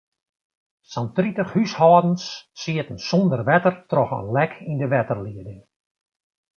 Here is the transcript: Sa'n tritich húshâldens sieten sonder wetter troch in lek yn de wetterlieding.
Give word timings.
Sa'n 0.91 1.09
tritich 1.17 1.51
húshâldens 1.57 2.23
sieten 2.61 2.97
sonder 3.09 3.41
wetter 3.51 3.75
troch 3.89 4.13
in 4.19 4.27
lek 4.35 4.53
yn 4.69 4.77
de 4.81 4.87
wetterlieding. 4.95 5.61